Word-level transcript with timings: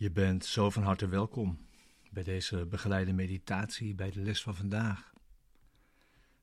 Je 0.00 0.10
bent 0.10 0.44
zo 0.44 0.70
van 0.70 0.82
harte 0.82 1.08
welkom 1.08 1.66
bij 2.10 2.22
deze 2.22 2.66
begeleide 2.66 3.12
meditatie 3.12 3.94
bij 3.94 4.10
de 4.10 4.20
les 4.20 4.42
van 4.42 4.54
vandaag 4.54 5.12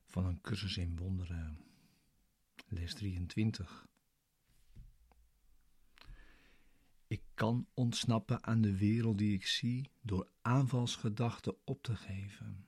van 0.06 0.24
een 0.24 0.40
cursus 0.40 0.76
in 0.76 0.96
wonderen, 0.96 1.58
les 2.68 2.94
23. 2.94 3.86
Ik 7.06 7.22
kan 7.34 7.66
ontsnappen 7.74 8.44
aan 8.44 8.60
de 8.60 8.76
wereld 8.76 9.18
die 9.18 9.34
ik 9.34 9.46
zie 9.46 9.90
door 10.00 10.28
aanvalsgedachten 10.42 11.56
op 11.64 11.82
te 11.82 11.96
geven. 11.96 12.66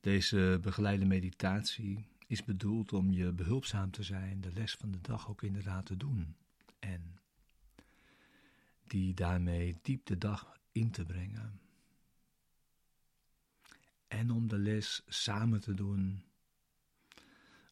Deze 0.00 0.58
begeleide 0.62 1.04
meditatie 1.04 2.06
is 2.26 2.44
bedoeld 2.44 2.92
om 2.92 3.12
je 3.12 3.32
behulpzaam 3.32 3.90
te 3.90 4.02
zijn 4.02 4.40
de 4.40 4.52
les 4.52 4.74
van 4.74 4.90
de 4.90 5.00
dag 5.00 5.28
ook 5.28 5.42
inderdaad 5.42 5.86
te 5.86 5.96
doen 5.96 6.36
en 6.84 7.20
die 8.86 9.14
daarmee 9.14 9.78
diep 9.82 10.06
de 10.06 10.18
dag 10.18 10.58
in 10.72 10.90
te 10.90 11.04
brengen. 11.04 11.60
En 14.06 14.30
om 14.30 14.48
de 14.48 14.58
les 14.58 15.02
samen 15.06 15.60
te 15.60 15.74
doen, 15.74 16.24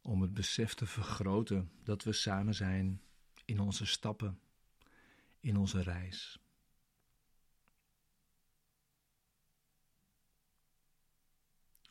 om 0.02 0.22
het 0.22 0.34
besef 0.34 0.74
te 0.74 0.86
vergroten 0.86 1.70
dat 1.82 2.02
we 2.02 2.12
samen 2.12 2.54
zijn 2.54 3.02
in 3.44 3.60
onze 3.60 3.86
stappen, 3.86 4.40
in 5.40 5.56
onze 5.56 5.82
reis. 5.82 6.38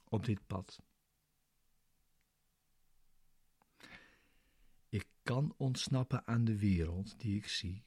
Op 0.04 0.26
dit 0.26 0.48
pad. 0.48 0.91
Kan 5.32 5.54
ontsnappen 5.58 6.28
aan 6.28 6.46
de 6.46 6.58
wereld 6.58 7.20
die 7.20 7.36
ik 7.36 7.48
zie, 7.48 7.84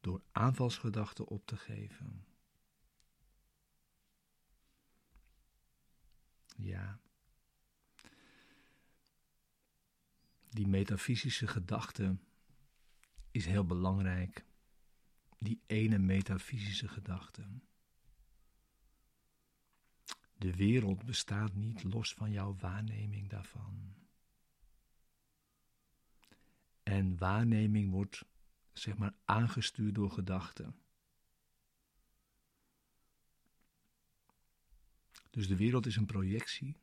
door 0.00 0.22
aanvalsgedachten 0.32 1.26
op 1.26 1.46
te 1.46 1.56
geven. 1.56 2.24
Ja, 6.56 7.00
die 10.48 10.66
metafysische 10.66 11.46
gedachte 11.46 12.16
is 13.30 13.46
heel 13.46 13.64
belangrijk. 13.64 14.44
Die 15.38 15.62
ene 15.66 15.98
metafysische 15.98 16.88
gedachte. 16.88 17.60
De 20.36 20.56
wereld 20.56 21.04
bestaat 21.04 21.54
niet 21.54 21.82
los 21.82 22.14
van 22.14 22.30
jouw 22.30 22.56
waarneming 22.56 23.28
daarvan. 23.28 24.00
En 26.90 27.18
waarneming 27.18 27.90
wordt, 27.90 28.24
zeg 28.72 28.96
maar, 28.96 29.14
aangestuurd 29.24 29.94
door 29.94 30.10
gedachten. 30.10 30.74
Dus 35.30 35.48
de 35.48 35.56
wereld 35.56 35.86
is 35.86 35.96
een 35.96 36.06
projectie. 36.06 36.76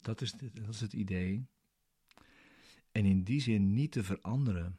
Dat 0.00 0.20
is, 0.20 0.32
dat 0.32 0.68
is 0.68 0.80
het 0.80 0.92
idee. 0.92 1.46
En 2.92 3.04
in 3.04 3.22
die 3.22 3.40
zin 3.40 3.74
niet 3.74 3.92
te 3.92 4.04
veranderen. 4.04 4.78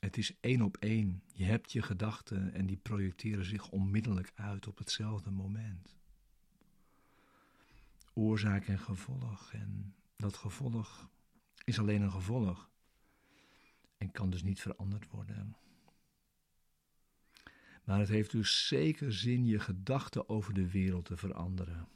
Het 0.00 0.16
is 0.16 0.40
één 0.40 0.62
op 0.62 0.76
één. 0.76 1.22
Je 1.32 1.44
hebt 1.44 1.72
je 1.72 1.82
gedachten 1.82 2.52
en 2.52 2.66
die 2.66 2.76
projecteren 2.76 3.44
zich 3.44 3.70
onmiddellijk 3.70 4.32
uit 4.34 4.66
op 4.66 4.78
hetzelfde 4.78 5.30
moment. 5.30 5.96
Oorzaak 8.12 8.66
en 8.66 8.78
gevolg 8.78 9.52
en 9.52 9.97
dat 10.18 10.36
gevolg 10.36 11.08
is 11.64 11.78
alleen 11.78 12.02
een 12.02 12.10
gevolg 12.10 12.70
en 13.96 14.10
kan 14.10 14.30
dus 14.30 14.42
niet 14.42 14.60
veranderd 14.60 15.08
worden. 15.08 15.56
Maar 17.84 17.98
het 17.98 18.08
heeft 18.08 18.30
dus 18.30 18.66
zeker 18.66 19.12
zin 19.12 19.44
je 19.44 19.60
gedachten 19.60 20.28
over 20.28 20.54
de 20.54 20.70
wereld 20.70 21.04
te 21.04 21.16
veranderen. 21.16 21.88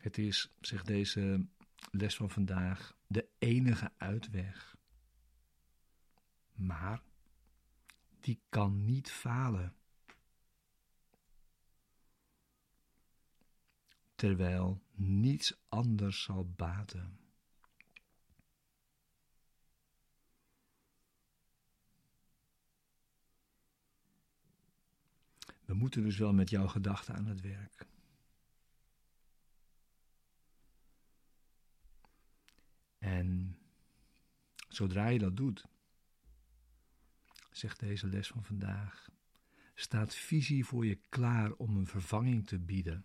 Het 0.00 0.18
is, 0.18 0.54
zegt 0.60 0.86
deze 0.86 1.46
les 1.90 2.16
van 2.16 2.30
vandaag, 2.30 2.96
de 3.06 3.28
enige 3.38 3.92
uitweg. 3.96 4.76
Maar 6.52 7.02
die 8.20 8.40
kan 8.48 8.84
niet 8.84 9.10
falen. 9.10 9.74
Terwijl 14.20 14.82
niets 14.94 15.60
anders 15.68 16.22
zal 16.22 16.50
baten. 16.50 17.18
We 25.64 25.74
moeten 25.74 26.02
dus 26.02 26.18
wel 26.18 26.32
met 26.32 26.50
jouw 26.50 26.66
gedachten 26.66 27.14
aan 27.14 27.26
het 27.26 27.40
werk. 27.40 27.86
En 32.98 33.58
zodra 34.68 35.08
je 35.08 35.18
dat 35.18 35.36
doet, 35.36 35.64
zegt 37.50 37.80
deze 37.80 38.06
les 38.06 38.28
van 38.28 38.44
vandaag, 38.44 39.08
staat 39.74 40.14
visie 40.14 40.64
voor 40.64 40.86
je 40.86 41.00
klaar 41.08 41.52
om 41.52 41.76
een 41.76 41.86
vervanging 41.86 42.46
te 42.46 42.58
bieden 42.58 43.04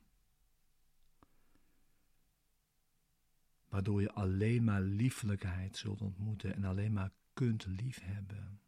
waardoor 3.75 4.01
je 4.01 4.11
alleen 4.11 4.63
maar 4.63 4.81
liefelijkheid 4.81 5.77
zult 5.77 6.01
ontmoeten 6.01 6.55
en 6.55 6.63
alleen 6.63 6.93
maar 6.93 7.11
kunt 7.33 7.65
liefhebben. 7.65 8.61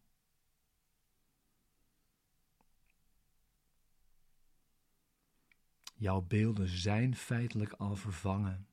Jouw 5.95 6.21
beelden 6.21 6.67
zijn 6.67 7.15
feitelijk 7.15 7.71
al 7.73 7.95
vervangen. 7.95 8.67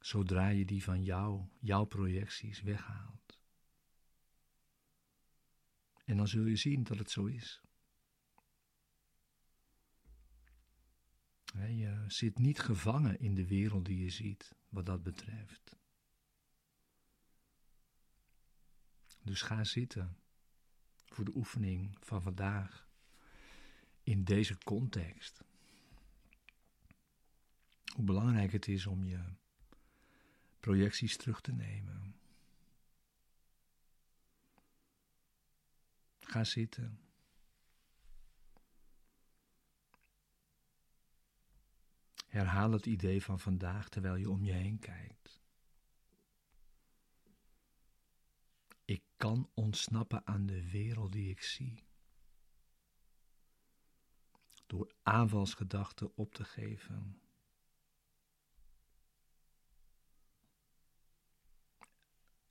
Zodra 0.00 0.48
je 0.48 0.64
die 0.64 0.82
van 0.82 1.04
jou, 1.04 1.44
jouw 1.58 1.84
projecties 1.84 2.62
weghaalt. 2.62 3.40
En 6.04 6.16
dan 6.16 6.28
zul 6.28 6.44
je 6.44 6.56
zien 6.56 6.84
dat 6.84 6.98
het 6.98 7.10
zo 7.10 7.24
is. 7.24 7.60
Je 11.66 12.04
zit 12.06 12.38
niet 12.38 12.58
gevangen 12.58 13.20
in 13.20 13.34
de 13.34 13.46
wereld 13.46 13.84
die 13.84 13.98
je 13.98 14.10
ziet, 14.10 14.54
wat 14.68 14.86
dat 14.86 15.02
betreft. 15.02 15.76
Dus 19.22 19.42
ga 19.42 19.64
zitten 19.64 20.16
voor 21.06 21.24
de 21.24 21.34
oefening 21.34 21.96
van 22.00 22.22
vandaag 22.22 22.88
in 24.02 24.24
deze 24.24 24.58
context. 24.58 25.44
Hoe 27.94 28.04
belangrijk 28.04 28.52
het 28.52 28.68
is 28.68 28.86
om 28.86 29.04
je 29.04 29.24
projecties 30.60 31.16
terug 31.16 31.40
te 31.40 31.52
nemen. 31.52 32.14
Ga 36.20 36.44
zitten. 36.44 37.07
Herhaal 42.38 42.72
het 42.72 42.86
idee 42.86 43.22
van 43.22 43.40
vandaag 43.40 43.88
terwijl 43.88 44.14
je 44.14 44.30
om 44.30 44.44
je 44.44 44.52
heen 44.52 44.78
kijkt. 44.78 45.42
Ik 48.84 49.02
kan 49.16 49.50
ontsnappen 49.54 50.26
aan 50.26 50.46
de 50.46 50.70
wereld 50.70 51.12
die 51.12 51.30
ik 51.30 51.42
zie. 51.42 51.84
Door 54.66 54.94
aanvalsgedachten 55.02 56.16
op 56.16 56.34
te 56.34 56.44
geven. 56.44 57.20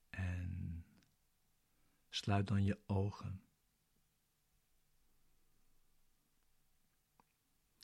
En 0.09 0.85
sluit 2.09 2.47
dan 2.47 2.63
je 2.63 2.79
ogen. 2.85 3.43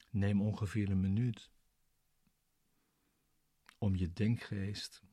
Neem 0.09 0.41
ongeveer 0.41 0.89
een 0.89 0.99
minuut 0.99 1.51
om 3.83 3.95
je 3.95 4.13
denkgeest 4.13 5.03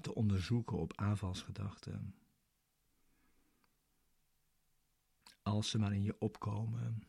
te 0.00 0.14
onderzoeken 0.14 0.78
op 0.78 0.96
aanvalsgedachten. 0.96 2.14
Als 5.42 5.70
ze 5.70 5.78
maar 5.78 5.92
in 5.92 6.02
je 6.02 6.18
opkomen. 6.18 7.02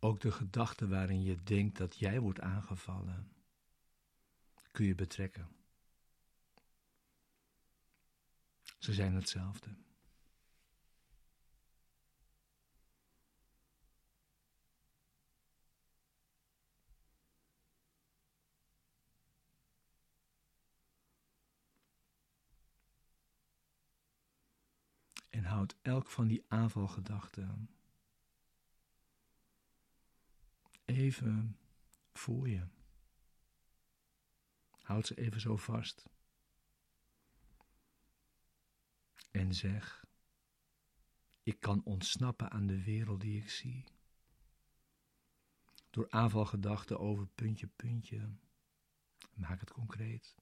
Ook 0.00 0.20
de 0.20 0.32
gedachten 0.32 0.88
waarin 0.88 1.22
je 1.22 1.42
denkt 1.42 1.76
dat 1.78 1.98
jij 1.98 2.20
wordt 2.20 2.40
aangevallen, 2.40 3.32
kun 4.70 4.86
je 4.86 4.94
betrekken. 4.94 5.61
Ze 8.82 8.92
zijn 8.92 9.14
hetzelfde. 9.14 9.76
En 25.30 25.44
houd 25.44 25.76
elk 25.82 26.10
van 26.10 26.26
die 26.26 26.44
aanvalgedachten 26.48 27.70
even 30.84 31.58
voor 32.12 32.48
je. 32.48 32.66
Houd 34.80 35.06
ze 35.06 35.14
even 35.14 35.40
zo 35.40 35.56
vast. 35.56 36.04
En 39.32 39.54
zeg: 39.54 40.04
Ik 41.42 41.60
kan 41.60 41.84
ontsnappen 41.84 42.50
aan 42.50 42.66
de 42.66 42.82
wereld 42.82 43.20
die 43.20 43.40
ik 43.40 43.50
zie. 43.50 43.84
Door 45.90 46.10
aanvalgedachten 46.10 46.98
over 46.98 47.26
puntje, 47.26 47.66
puntje. 47.66 48.28
Maak 49.34 49.60
het 49.60 49.72
concreet. 49.72 50.36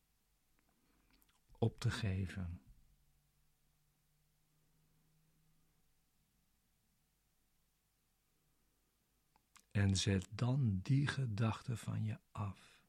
Op 1.58 1.78
te 1.80 1.90
geven. 1.90 2.60
En 9.70 9.96
zet 9.96 10.28
dan 10.34 10.80
die 10.82 11.06
gedachte 11.06 11.76
van 11.76 12.04
je 12.04 12.18
af. 12.30 12.79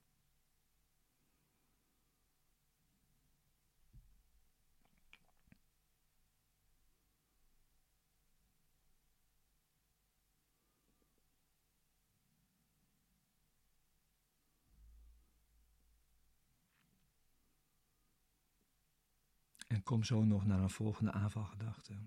Kom 19.83 20.04
zo 20.04 20.24
nog 20.24 20.45
naar 20.45 20.60
een 20.60 20.69
volgende 20.69 21.12
aanvalgedachte. 21.12 21.98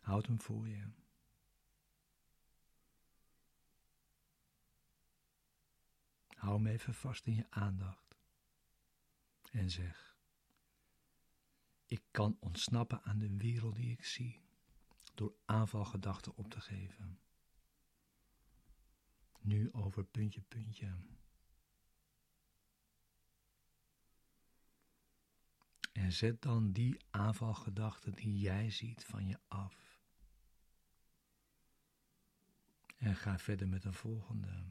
Houd 0.00 0.26
hem 0.26 0.40
voor 0.40 0.68
je. 0.68 0.90
Hou 6.26 6.56
hem 6.56 6.66
even 6.66 6.94
vast 6.94 7.26
in 7.26 7.34
je 7.34 7.46
aandacht. 7.50 8.16
En 9.50 9.70
zeg: 9.70 10.16
Ik 11.86 12.02
kan 12.10 12.36
ontsnappen 12.40 13.02
aan 13.02 13.18
de 13.18 13.36
wereld 13.36 13.76
die 13.76 13.92
ik 13.92 14.04
zie 14.04 14.40
door 15.14 15.34
aanvalgedachten 15.44 16.36
op 16.36 16.50
te 16.50 16.60
geven. 16.60 17.20
Nu 19.40 19.72
over 19.72 20.04
puntje, 20.04 20.40
puntje. 20.40 20.94
En 26.08 26.14
zet 26.14 26.42
dan 26.42 26.72
die 26.72 26.96
aanvalgedachten 27.10 28.12
die 28.12 28.38
jij 28.38 28.70
ziet 28.70 29.04
van 29.04 29.26
je 29.26 29.38
af. 29.48 30.00
En 32.96 33.16
ga 33.16 33.38
verder 33.38 33.68
met 33.68 33.82
de 33.82 33.92
volgende. 33.92 34.64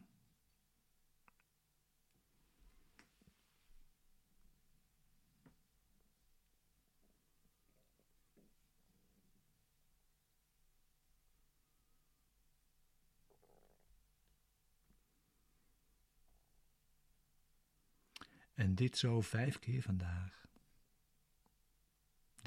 En 18.54 18.76
dit 18.76 18.98
zo 18.98 19.22
vijf 19.22 19.60
keer 19.60 19.82
vandaag. 19.82 20.47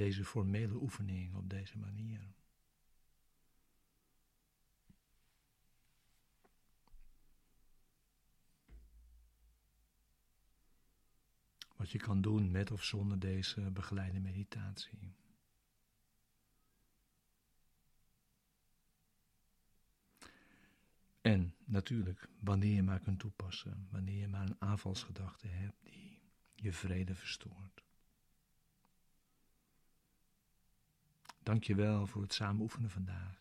Deze 0.00 0.24
formele 0.24 0.74
oefening 0.74 1.34
op 1.34 1.50
deze 1.50 1.78
manier. 1.78 2.32
Wat 11.76 11.90
je 11.90 11.98
kan 11.98 12.20
doen 12.20 12.50
met 12.50 12.70
of 12.70 12.84
zonder 12.84 13.18
deze 13.18 13.70
begeleide 13.70 14.20
meditatie. 14.20 15.14
En 21.20 21.54
natuurlijk, 21.64 22.28
wanneer 22.38 22.74
je 22.74 22.82
maar 22.82 23.00
kunt 23.00 23.18
toepassen, 23.18 23.88
wanneer 23.90 24.20
je 24.20 24.28
maar 24.28 24.46
een 24.46 24.60
aanvalsgedachte 24.60 25.46
hebt 25.46 25.82
die 25.82 26.22
je 26.54 26.72
vrede 26.72 27.14
verstoort. 27.14 27.89
Dank 31.50 31.64
je 31.64 31.74
wel 31.74 32.06
voor 32.06 32.22
het 32.22 32.32
samen 32.32 32.62
oefenen 32.62 32.90
vandaag. 32.90 33.39